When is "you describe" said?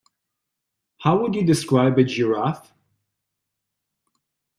1.35-1.99